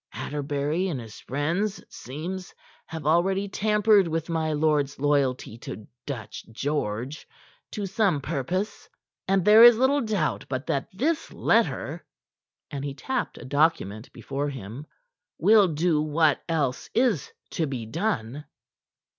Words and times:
Atterbury 0.15 0.87
and 0.87 0.99
his 0.99 1.19
friends, 1.19 1.77
it 1.77 1.93
seems, 1.93 2.55
have 2.87 3.05
already 3.05 3.47
tampered 3.47 4.07
with 4.07 4.29
my 4.31 4.51
lord's 4.51 4.97
loyalty 4.97 5.59
to 5.59 5.85
Dutch 6.07 6.43
George 6.51 7.27
to 7.69 7.85
some 7.85 8.19
purpose, 8.19 8.89
and 9.27 9.45
there 9.45 9.63
is 9.63 9.77
little 9.77 10.01
doubt 10.01 10.47
but 10.49 10.65
that 10.65 10.87
this 10.91 11.31
letter" 11.31 12.03
and 12.71 12.83
he 12.83 12.95
tapped 12.95 13.37
a 13.37 13.45
document 13.45 14.11
before 14.11 14.49
him 14.49 14.87
"will 15.37 15.67
do 15.67 16.01
what 16.01 16.41
else 16.49 16.89
is 16.95 17.31
to 17.51 17.67
be 17.67 17.85
done. 17.85 18.45